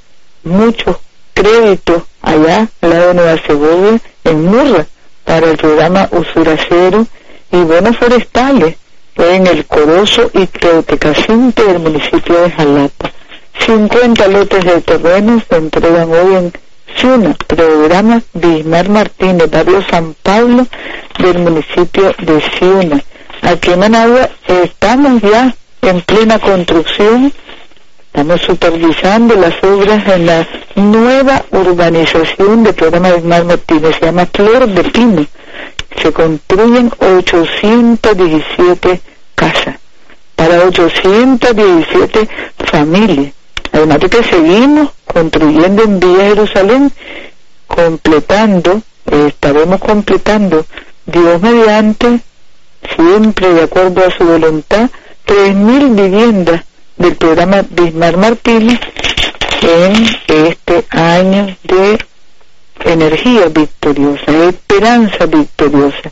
muchos 0.43 0.97
créditos 1.33 2.03
allá 2.21 2.67
al 2.81 2.89
lado 2.89 3.07
de 3.09 3.13
Nueva 3.13 3.37
Segovia, 3.45 3.99
en 4.23 4.45
Murra, 4.45 4.85
para 5.23 5.51
el 5.51 5.57
programa 5.57 6.07
Usuracero 6.11 7.05
y 7.51 7.57
bonos 7.57 7.97
forestales 7.97 8.75
en 9.15 9.47
el 9.47 9.65
Corozo 9.65 10.29
y 10.33 10.45
Teotecacinte 10.47 11.63
del 11.63 11.79
municipio 11.79 12.41
de 12.41 12.51
Jalapa. 12.51 13.11
50 13.59 14.27
lotes 14.27 14.63
de 14.63 14.81
terreno 14.81 15.41
se 15.49 15.55
entregan 15.55 16.11
hoy 16.11 16.35
en 16.35 16.53
Ciuna, 16.97 17.35
programa 17.47 18.21
Bismar 18.33 18.89
Martínez, 18.89 19.49
barrio 19.49 19.83
San 19.89 20.15
Pablo 20.21 20.67
del 21.19 21.39
municipio 21.39 22.13
de 22.19 22.41
Ciuna. 22.57 23.03
Aquí 23.45 23.71
en 23.71 23.79
Managua 23.79 24.29
estamos 24.47 25.21
ya 25.21 25.55
en 25.81 26.01
plena 26.01 26.39
construcción 26.39 27.31
Estamos 28.15 28.41
supervisando 28.43 29.35
las 29.35 29.61
obras 29.61 30.07
en 30.07 30.25
la 30.25 30.47
nueva 30.75 31.43
urbanización 31.51 32.63
del 32.63 32.73
programa 32.73 33.11
de 33.11 33.21
Mar 33.21 33.43
Martínez, 33.43 33.97
se 33.99 34.05
llama 34.05 34.25
Flor 34.33 34.69
de 34.69 34.85
Pino. 34.85 35.25
Se 36.01 36.13
construyen 36.13 36.89
817 36.97 39.01
casas 39.35 39.75
para 40.33 40.63
817 40.63 42.29
familias. 42.71 43.33
Además 43.73 43.99
de 43.99 44.09
que 44.09 44.23
seguimos 44.23 44.91
construyendo 45.03 45.83
en 45.83 45.99
Villa 45.99 46.27
Jerusalén, 46.27 46.93
completando, 47.67 48.81
estaremos 49.11 49.81
completando, 49.81 50.65
Dios 51.05 51.41
mediante, 51.41 52.21
siempre 52.95 53.53
de 53.53 53.63
acuerdo 53.63 54.05
a 54.05 54.11
su 54.15 54.23
voluntad, 54.23 54.89
3.000 55.27 55.95
viviendas 55.95 56.63
del 56.97 57.15
programa 57.15 57.63
Bismar 57.69 58.17
Martínez 58.17 58.79
en 59.61 60.05
este 60.27 60.85
año 60.89 61.55
de 61.63 61.97
energía 62.85 63.47
victoriosa, 63.47 64.49
esperanza 64.49 65.25
victoriosa. 65.25 66.11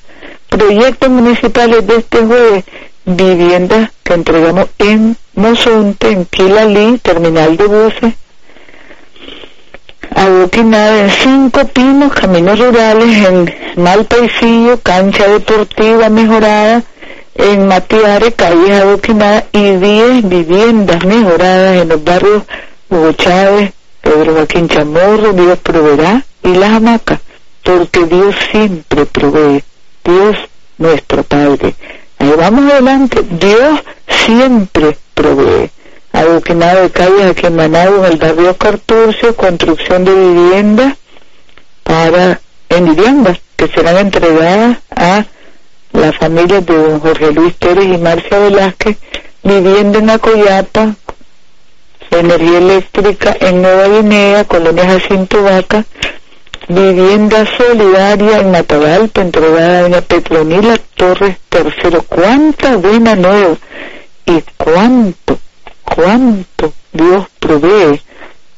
Proyectos 0.49 1.09
municipales 1.09 1.85
de 1.87 1.95
este 1.97 2.17
jueves, 2.19 2.63
viviendas 3.05 3.91
que 4.03 4.13
entregamos 4.13 4.67
en 4.77 5.17
Mozonte, 5.35 6.09
en 6.11 6.25
Quilalí, 6.25 6.99
terminal 6.99 7.57
de 7.57 7.65
buses, 7.65 8.13
adoquinada 10.15 11.03
en 11.03 11.10
Cinco 11.10 11.65
Pinos, 11.67 12.13
caminos 12.13 12.60
rurales, 12.60 13.27
en 13.27 13.53
Malpaisillo, 13.82 14.79
cancha 14.82 15.27
deportiva 15.27 16.10
mejorada, 16.10 16.84
en 17.36 17.67
Matiare, 17.67 18.32
calles 18.34 18.82
adoquinadas 18.82 19.45
y 19.52 19.76
10 19.76 20.30
viviendas 20.30 21.04
mejoradas 21.06 21.82
en 21.82 21.89
los 21.89 22.04
barrios 22.04 22.43
Hugo 22.89 23.12
Chávez, 23.13 23.73
Pedro 24.02 24.34
Joaquín 24.34 24.67
Chamorro, 24.67 25.34
Dios 25.34 25.58
proveerá 25.60 26.23
y 26.43 26.54
las 26.56 26.71
hamacas, 26.71 27.19
porque 27.63 28.06
Dios 28.06 28.36
siempre 28.52 29.06
provee, 29.06 29.63
Dios 30.04 30.38
nuestro 30.78 31.23
Padre. 31.23 31.73
Ahí 32.19 32.34
vamos 32.38 32.71
adelante, 32.71 33.23
Dios 33.30 33.80
siempre 34.08 34.97
provee. 35.13 35.71
Adoquinado 36.23 36.81
de 36.83 36.89
calles 36.89 37.31
aquí 37.31 37.47
en 37.47 37.55
Managua, 37.55 38.07
en 38.07 38.13
el 38.13 38.17
barrio 38.17 38.55
Carturcio, 38.57 39.36
construcción 39.36 40.05
de 40.05 40.13
viviendas 40.13 40.95
para, 41.83 42.39
en 42.69 42.86
viviendas 42.86 43.39
que 43.57 43.67
serán 43.67 43.97
entregadas 43.97 44.77
a 44.95 45.25
la 45.91 46.13
familia 46.13 46.62
de 46.62 46.75
don 46.75 46.99
Jorge 46.99 47.31
Luis 47.31 47.53
Pérez 47.53 47.86
y 47.86 47.97
Marcia 47.97 48.39
Velázquez, 48.39 48.97
viviendo 49.43 49.99
en 49.99 50.09
Acoyapa, 50.09 50.95
energía 52.09 52.57
eléctrica 52.57 53.36
en 53.39 53.62
Nueva 53.62 53.88
Guinea, 53.88 54.43
Colonia 54.45 54.86
Jacinto 54.86 55.43
Vaca, 55.43 55.83
vivienda 56.67 57.45
solidaria 57.57 58.39
en 58.39 58.51
Matagalpa, 58.51 59.21
entregada 59.21 59.79
a 59.79 59.81
doña 59.83 60.01
Petronila 60.01 60.77
Torres 60.95 61.38
Tercero. 61.49 62.03
¡Cuánta 62.03 62.77
buena 62.77 63.15
nueva! 63.15 63.57
Y 64.25 64.41
cuánto, 64.57 65.38
cuánto 65.93 66.73
Dios 66.91 67.27
provee 67.39 68.01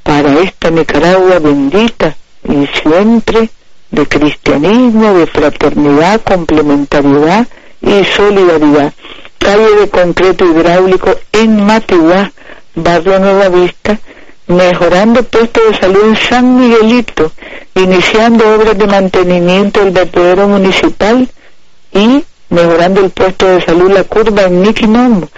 para 0.04 0.39
esta 0.39 0.69
Nicaragua 0.69 1.39
bendita 1.39 2.15
y 2.43 2.67
siempre 2.82 3.50
de 3.91 4.08
cristianismo, 4.08 5.13
de 5.13 5.28
fraternidad, 5.28 6.21
complementariedad 6.21 7.48
y 7.82 8.04
solidaridad. 8.06 8.93
Calle 9.38 9.76
de 9.80 9.89
concreto 9.89 10.45
hidráulico 10.45 11.15
en 11.32 11.65
Matiguá, 11.65 12.32
barrio 12.76 13.19
Nueva 13.19 13.50
Vista, 13.50 14.00
mejorando 14.48 15.24
puestos 15.24 15.63
de 15.71 15.78
salud 15.78 16.04
en 16.06 16.15
San 16.15 16.56
Miguelito, 16.60 17.32
iniciando 17.76 18.56
obras 18.56 18.78
de 18.78 18.88
mantenimiento 18.88 19.84
del 19.84 19.91
vertedero 19.91 20.48
municipal 20.48 21.28
y 21.93 22.24
mejorando 22.50 23.02
el 23.02 23.10
puesto 23.12 23.48
de 23.48 23.62
salud 23.62 23.91
La 23.91 24.04
Curva 24.04 24.43
en 24.43 24.62
Niquinomo. 24.62 25.30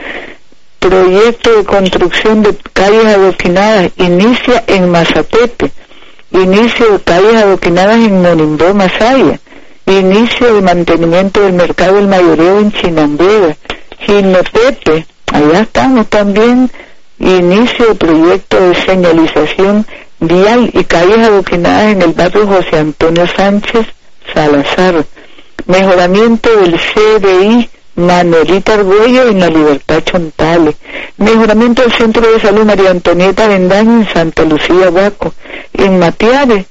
Proyecto 0.79 1.57
de 1.57 1.63
construcción 1.65 2.43
de 2.43 2.55
calles 2.73 3.05
adoquinadas 3.05 3.91
inicia 3.97 4.63
en 4.67 4.89
Mazatepe 4.89 5.71
inicio 6.31 6.93
de 6.93 6.99
calles 6.99 7.35
adoquinadas 7.35 7.97
en 7.97 8.21
Monimbó, 8.21 8.73
Masaya, 8.73 9.39
inicio 9.85 10.55
de 10.55 10.61
mantenimiento 10.61 11.41
del 11.41 11.53
mercado 11.53 11.95
del 11.95 12.07
mayoreo 12.07 12.59
en 12.59 12.71
Chinandega, 12.71 13.55
Ginotepe, 13.99 15.05
allá 15.31 15.61
estamos 15.61 16.07
también, 16.07 16.69
inicio 17.19 17.87
de 17.87 17.95
proyecto 17.95 18.59
de 18.59 18.75
señalización 18.75 19.85
vial 20.19 20.69
y 20.73 20.83
calles 20.83 21.19
adoquinadas 21.19 21.93
en 21.93 22.01
el 22.01 22.13
barrio 22.13 22.47
José 22.47 22.79
Antonio 22.79 23.25
Sánchez 23.27 23.87
Salazar, 24.33 25.05
mejoramiento 25.65 26.49
del 26.57 26.75
CDI 26.77 27.69
Manuelita 27.97 28.75
Arguello 28.75 29.27
en 29.27 29.39
la 29.39 29.47
Libertad 29.47 30.03
Chontales. 30.03 30.75
Mejoramiento 31.17 31.81
del 31.81 31.91
Centro 31.93 32.31
de 32.31 32.39
Salud 32.39 32.63
María 32.63 32.91
Antonieta 32.91 33.47
Vendaño 33.47 34.01
en 34.01 34.13
Santa 34.13 34.45
Lucía 34.45 34.91
Huaco. 34.91 35.33
En 35.73 35.97
Matiare 35.97 36.67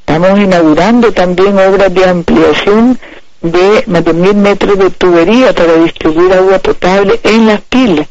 estamos 0.00 0.38
inaugurando 0.38 1.12
también 1.12 1.58
obras 1.58 1.94
de 1.94 2.04
ampliación 2.04 2.98
de 3.40 3.84
más 3.86 4.04
de 4.04 4.12
mil 4.12 4.34
metros 4.34 4.78
de 4.78 4.90
tubería 4.90 5.54
para 5.54 5.76
distribuir 5.76 6.30
agua 6.34 6.58
potable 6.58 7.18
en 7.22 7.46
las 7.46 7.62
pilas. 7.62 8.06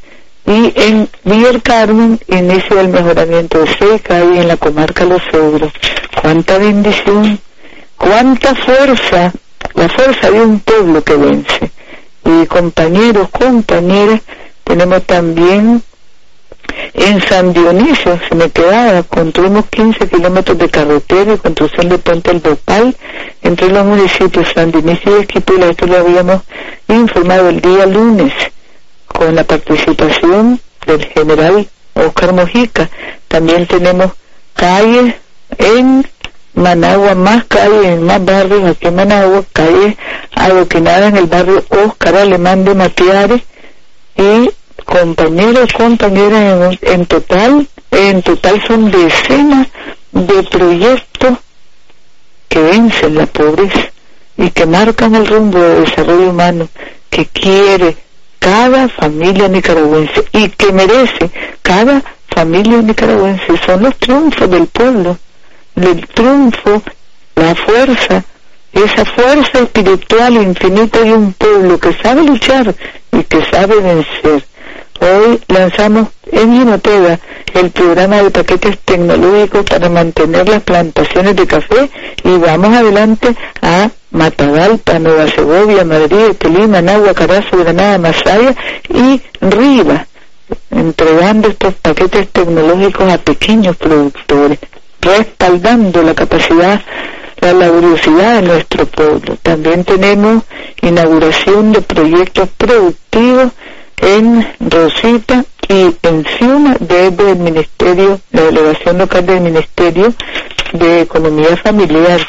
Y 0.47 0.73
en 0.75 1.07
Villa 1.23 1.59
Carmen 1.62 2.19
inicio 2.29 2.79
el 2.79 2.88
mejoramiento 2.88 3.59
de 3.59 3.77
seca 3.77 4.23
y 4.25 4.39
en 4.39 4.47
la 4.47 4.57
comarca 4.57 5.05
Los 5.05 5.21
Ogros. 5.35 5.71
Cuánta 6.19 6.57
bendición, 6.57 7.39
cuánta 7.95 8.55
fuerza, 8.55 9.33
la 9.75 9.88
fuerza 9.88 10.31
de 10.31 10.41
un 10.41 10.59
pueblo 10.62 11.03
que 11.03 11.15
vence 11.15 11.71
y 12.29 12.45
compañeros, 12.47 13.29
compañeras, 13.29 14.21
tenemos 14.63 15.03
también 15.03 15.81
en 16.93 17.21
San 17.21 17.53
Dionisio, 17.53 18.19
se 18.27 18.35
me 18.35 18.49
quedaba, 18.49 19.03
construimos 19.03 19.65
15 19.67 20.07
kilómetros 20.07 20.57
de 20.57 20.69
carretera 20.69 21.33
y 21.33 21.37
construcción 21.37 21.89
de 21.89 21.97
puente 21.97 22.29
al 22.31 22.95
entre 23.41 23.69
los 23.69 23.85
municipios 23.85 24.47
San 24.53 24.71
Dionisio 24.71 25.17
y 25.17 25.21
Esquipula. 25.21 25.67
Esto 25.67 25.87
lo 25.87 25.97
habíamos 25.97 26.41
informado 26.87 27.49
el 27.49 27.61
día 27.61 27.85
lunes 27.85 28.33
con 29.07 29.35
la 29.35 29.43
participación 29.43 30.59
del 30.85 31.05
general 31.05 31.67
Oscar 31.95 32.33
Mojica. 32.33 32.89
También 33.27 33.65
tenemos 33.67 34.11
calles 34.53 35.15
en 35.57 36.08
Managua, 36.59 37.15
más 37.15 37.45
calles, 37.45 37.99
más 37.99 38.23
barrios 38.23 38.69
aquí 38.69 38.87
en 38.87 38.95
Managua, 38.95 39.43
calles 39.53 39.95
adoquinadas 40.35 41.09
en 41.09 41.17
el 41.17 41.25
barrio 41.27 41.63
Oscar 41.69 42.15
Alemán 42.17 42.65
de 42.65 42.75
Matiares 42.75 43.41
y 44.15 44.51
compañeros, 44.85 45.71
compañeras 45.73 46.77
en, 46.81 46.91
en 46.93 47.05
total, 47.05 47.67
en 47.91 48.21
total 48.21 48.61
son 48.67 48.91
decenas 48.91 49.67
de 50.11 50.43
proyectos 50.43 51.37
que 52.49 52.59
vencen 52.59 53.15
la 53.15 53.25
pobreza 53.25 53.91
y 54.37 54.49
que 54.49 54.65
marcan 54.65 55.15
el 55.15 55.27
rumbo 55.27 55.59
de 55.59 55.81
desarrollo 55.81 56.29
humano 56.29 56.67
que 57.09 57.25
quiere 57.25 57.97
cada 58.39 58.87
familia 58.89 59.47
nicaragüense 59.47 60.25
y 60.31 60.49
que 60.49 60.71
merece 60.71 61.29
cada 61.61 62.01
familia 62.27 62.81
nicaragüense. 62.81 63.57
Son 63.65 63.83
los 63.83 63.95
triunfos 63.97 64.49
del 64.49 64.67
pueblo, 64.67 65.17
el 65.83 66.07
triunfo, 66.07 66.81
la 67.35 67.55
fuerza, 67.55 68.23
esa 68.73 69.05
fuerza 69.05 69.59
espiritual 69.59 70.33
infinita 70.35 70.99
de 70.99 71.13
un 71.13 71.33
pueblo 71.33 71.79
que 71.79 71.93
sabe 72.01 72.23
luchar 72.23 72.73
y 73.11 73.23
que 73.23 73.43
sabe 73.45 73.75
vencer. 73.75 74.43
Hoy 75.01 75.39
lanzamos 75.47 76.09
en 76.31 76.53
Ginotega 76.53 77.19
el 77.53 77.71
programa 77.71 78.21
de 78.21 78.31
paquetes 78.31 78.79
tecnológicos 78.79 79.63
para 79.65 79.89
mantener 79.89 80.47
las 80.47 80.61
plantaciones 80.61 81.35
de 81.35 81.47
café 81.47 81.89
y 82.23 82.37
vamos 82.37 82.75
adelante 82.75 83.35
a 83.61 83.89
Matagalpa, 84.11 84.99
Nueva 84.99 85.27
Segovia, 85.27 85.85
Madrid, 85.85 86.35
Telima, 86.37 86.81
Nagua, 86.81 87.13
Carazo, 87.13 87.57
Granada, 87.57 87.97
Masaya 87.97 88.55
y 88.89 89.21
Riva, 89.39 90.05
entregando 90.71 91.47
estos 91.47 91.75
paquetes 91.75 92.27
tecnológicos 92.29 93.11
a 93.11 93.17
pequeños 93.19 93.77
productores, 93.77 94.59
respaldando 95.01 96.01
la 96.03 96.13
capacidad 96.13 96.81
la 97.41 97.53
laboriosidad 97.53 98.35
de 98.35 98.47
nuestro 98.47 98.85
pueblo. 98.85 99.38
También 99.41 99.83
tenemos 99.83 100.43
inauguración 100.81 101.71
de 101.71 101.81
proyectos 101.81 102.49
productivos 102.57 103.51
en 103.97 104.47
Rosita 104.59 105.43
y 105.67 105.95
encima 106.03 106.75
desde 106.79 107.31
el 107.31 107.38
Ministerio, 107.38 108.19
la 108.31 108.43
delegación 108.43 108.97
local 108.97 109.25
del 109.25 109.41
Ministerio 109.41 110.13
de 110.73 111.01
Economía 111.01 111.55
Familiar. 111.57 112.19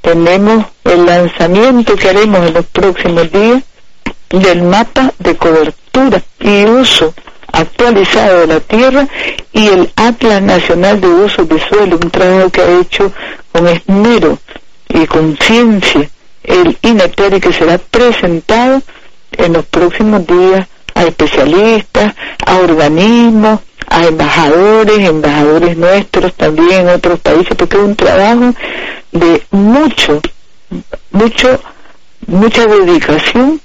Tenemos 0.00 0.66
el 0.84 1.06
lanzamiento 1.06 1.94
que 1.96 2.08
haremos 2.10 2.46
en 2.46 2.54
los 2.54 2.66
próximos 2.66 3.30
días 3.30 3.62
del 4.30 4.62
mapa 4.62 5.12
de 5.18 5.36
cobertura 5.36 6.22
y 6.40 6.64
uso 6.64 7.14
actualizado 7.54 8.40
de 8.40 8.46
la 8.46 8.60
tierra 8.60 9.08
y 9.52 9.68
el 9.68 9.92
Atlas 9.96 10.42
Nacional 10.42 11.00
de 11.00 11.08
Uso 11.08 11.44
de 11.44 11.60
Suelo, 11.60 11.96
un 12.02 12.10
trabajo 12.10 12.50
que 12.50 12.60
ha 12.60 12.80
hecho 12.80 13.12
con 13.52 13.68
esmero 13.68 14.38
y 14.88 15.06
conciencia 15.06 16.10
el 16.42 16.76
INETERI 16.82 17.40
que 17.40 17.52
será 17.52 17.78
presentado 17.78 18.82
en 19.32 19.52
los 19.54 19.64
próximos 19.66 20.26
días 20.26 20.66
a 20.94 21.04
especialistas, 21.04 22.14
a 22.46 22.56
organismos, 22.56 23.60
a 23.88 24.04
embajadores, 24.06 24.98
embajadores 24.98 25.76
nuestros 25.76 26.34
también 26.34 26.82
en 26.82 26.88
otros 26.88 27.18
países, 27.20 27.54
porque 27.56 27.76
es 27.76 27.82
un 27.82 27.96
trabajo 27.96 28.54
de 29.12 29.42
mucho, 29.50 30.20
mucho, 31.10 31.60
mucha 32.26 32.66
dedicación, 32.66 33.60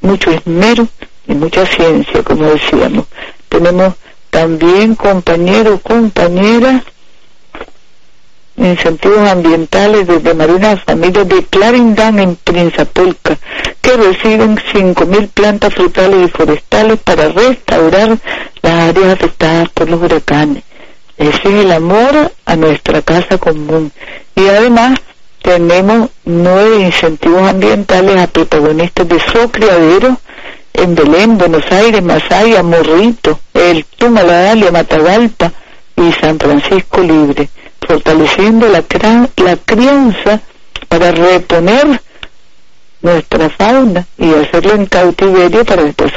mucho 0.00 0.30
esmero 0.30 0.86
y 1.26 1.34
mucha 1.34 1.64
ciencia, 1.66 2.22
como 2.22 2.50
decíamos. 2.50 3.06
Tenemos 3.54 3.94
también 4.30 4.96
compañeros, 4.96 5.80
compañeras 5.80 6.82
incentivos 8.56 9.28
ambientales 9.28 10.08
desde 10.08 10.34
Marina 10.34 10.76
Familias 10.76 11.28
de 11.28 11.44
Clarindán 11.44 12.18
en 12.18 12.34
Prinzapolca, 12.34 13.38
que 13.80 13.96
reciben 13.96 14.56
5.000 14.56 15.28
plantas 15.28 15.72
frutales 15.72 16.28
y 16.28 16.36
forestales 16.36 16.98
para 16.98 17.28
restaurar 17.28 18.18
las 18.60 18.74
áreas 18.88 19.12
afectadas 19.12 19.68
por 19.68 19.88
los 19.88 20.02
huracanes. 20.02 20.64
Ese 21.16 21.40
es 21.44 21.64
el 21.64 21.70
amor 21.70 22.32
a 22.46 22.56
nuestra 22.56 23.02
casa 23.02 23.38
común. 23.38 23.92
Y 24.34 24.48
además 24.48 24.98
tenemos 25.42 26.10
nueve 26.24 26.80
incentivos 26.80 27.48
ambientales 27.48 28.20
a 28.20 28.26
protagonistas 28.26 29.08
de 29.08 29.22
criadero 29.52 30.18
en 30.74 30.94
Belén, 30.94 31.38
Buenos 31.38 31.64
Aires, 31.70 32.02
Masaya, 32.02 32.62
Morrito, 32.62 33.40
El 33.54 33.84
Tumaladalia, 33.84 34.70
Matagalpa 34.70 35.52
y 35.96 36.12
San 36.12 36.38
Francisco 36.38 37.00
Libre 37.00 37.48
fortaleciendo 37.86 38.68
la, 38.68 38.82
crianza 38.82 40.40
para 40.88 41.10
reponer 41.12 42.00
nuestra 43.02 43.50
fauna 43.50 44.06
y 44.18 44.32
hacerlo 44.32 44.74
en 44.74 44.86
cautiverio 44.86 45.64
para 45.64 45.84
después. 45.84 46.12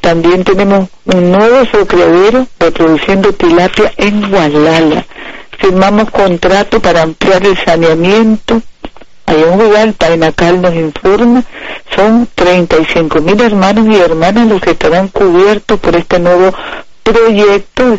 También 0.00 0.44
tenemos 0.44 0.88
un 1.06 1.32
nuevo 1.32 1.86
criadero 1.86 2.46
reproduciendo 2.58 3.32
tilapia 3.32 3.92
en 3.96 4.28
Gualala. 4.30 5.06
Firmamos 5.58 6.10
contrato 6.10 6.80
para 6.80 7.02
ampliar 7.02 7.46
el 7.46 7.56
saneamiento. 7.56 8.60
Hay 9.32 9.44
un 9.44 9.58
lugar, 9.58 9.94
Painacal 9.94 10.60
nos 10.60 10.74
informa, 10.74 11.42
son 11.96 12.28
35 12.34 13.22
mil 13.22 13.40
hermanos 13.40 13.86
y 13.88 13.96
hermanas 13.98 14.46
los 14.46 14.60
que 14.60 14.72
estarán 14.72 15.08
cubiertos 15.08 15.80
por 15.80 15.96
este 15.96 16.18
nuevo 16.18 16.52
proyecto 17.02 17.98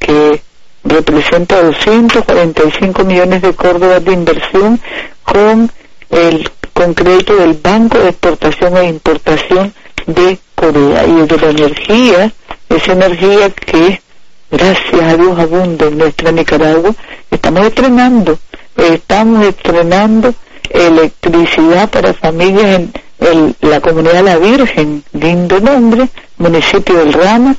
que 0.00 0.42
representa 0.82 1.62
245 1.62 3.04
millones 3.04 3.42
de 3.42 3.54
córdobas 3.54 4.04
de 4.04 4.12
inversión 4.12 4.80
con 5.22 5.70
el 6.10 6.50
concreto 6.72 7.36
del 7.36 7.54
Banco 7.54 7.98
de 7.98 8.08
Exportación 8.08 8.76
e 8.76 8.88
Importación 8.88 9.72
de 10.08 10.36
Corea. 10.56 11.06
Y 11.06 11.26
de 11.28 11.38
la 11.38 11.50
energía, 11.50 12.32
esa 12.70 12.92
energía 12.92 13.50
que 13.50 14.02
gracias 14.50 15.00
a 15.00 15.16
Dios 15.16 15.38
abunda 15.38 15.86
en 15.86 15.98
nuestra 15.98 16.32
Nicaragua, 16.32 16.92
estamos 17.30 17.66
estrenando, 17.66 18.36
estamos 18.76 19.46
estrenando 19.46 20.34
electricidad 20.70 21.90
para 21.90 22.14
familias 22.14 22.82
en 23.20 23.56
la 23.60 23.80
comunidad 23.80 24.24
La 24.24 24.38
Virgen, 24.38 25.02
lindo 25.12 25.60
nombre, 25.60 26.08
municipio 26.38 26.96
del 26.96 27.12
Rama, 27.12 27.56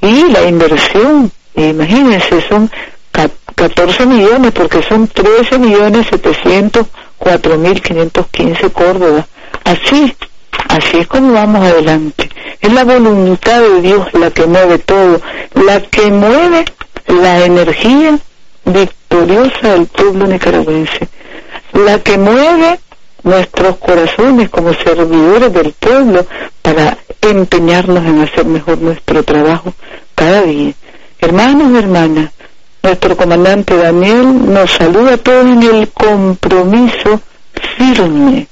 y 0.00 0.28
la 0.30 0.42
inversión 0.48 1.30
imagínense, 1.56 2.42
son 2.48 2.70
14 3.54 4.06
millones 4.06 4.52
porque 4.52 4.82
son 4.82 5.08
13 5.08 5.58
millones 5.58 6.06
704 6.10 7.58
mil 7.58 7.80
515 7.80 8.70
Córdoba. 8.70 9.26
Así, 9.64 10.14
así 10.68 10.98
es 10.98 11.06
como 11.06 11.32
vamos 11.32 11.62
adelante. 11.62 12.28
Es 12.60 12.72
la 12.72 12.84
voluntad 12.84 13.60
de 13.60 13.80
Dios 13.80 14.06
la 14.14 14.30
que 14.30 14.46
mueve 14.46 14.78
todo, 14.78 15.20
la 15.54 15.80
que 15.80 16.10
mueve 16.10 16.64
la 17.06 17.44
energía 17.44 18.18
victoriosa 18.64 19.72
del 19.72 19.86
pueblo 19.86 20.26
nicaragüense, 20.26 21.08
la 21.76 21.98
que 22.00 22.16
mueve 22.18 22.80
nuestros 23.22 23.76
corazones 23.76 24.48
como 24.48 24.72
servidores 24.74 25.52
del 25.52 25.72
pueblo 25.72 26.26
para 26.62 26.96
empeñarnos 27.20 28.04
en 28.04 28.20
hacer 28.20 28.46
mejor 28.46 28.78
nuestro 28.78 29.22
trabajo 29.22 29.74
cada 30.14 30.42
día. 30.42 30.72
Hermanos 31.20 31.72
y 31.72 31.78
hermanas, 31.78 32.30
nuestro 32.82 33.16
comandante 33.16 33.76
Daniel 33.76 34.52
nos 34.52 34.70
saluda 34.70 35.14
a 35.14 35.16
todos 35.18 35.46
en 35.46 35.62
el 35.62 35.88
compromiso 35.90 37.20
firme, 37.76 38.46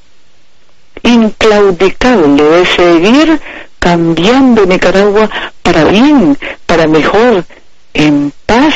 inclaudicable 1.02 2.42
de 2.42 2.66
seguir 2.66 3.40
cambiando 3.78 4.66
Nicaragua 4.66 5.30
para 5.62 5.84
bien, 5.84 6.36
para 6.66 6.86
mejor, 6.86 7.44
en 7.92 8.32
paz 8.46 8.74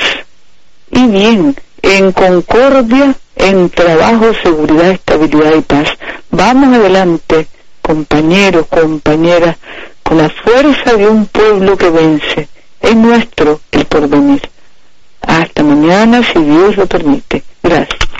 y 0.90 1.06
bien, 1.06 1.56
en 1.82 2.12
concordia, 2.12 3.14
en 3.36 3.70
trabajo, 3.70 4.32
seguridad, 4.42 4.90
estabilidad 4.90 5.54
y 5.56 5.60
paz. 5.62 5.88
Vamos 6.30 6.76
adelante, 6.76 7.46
compañeros, 7.82 8.66
compañeras, 8.68 9.56
con 10.02 10.18
la 10.18 10.28
fuerza 10.28 10.94
de 10.94 11.06
un 11.06 11.26
pueblo 11.26 11.76
que 11.76 11.90
vence 11.90 12.48
es 12.80 12.96
nuestro 12.96 13.60
el 13.72 13.84
porvenir. 13.86 14.42
Hasta 15.22 15.62
mañana, 15.62 16.22
si 16.22 16.40
Dios 16.40 16.76
lo 16.76 16.86
permite. 16.86 17.42
Gracias. 17.62 18.07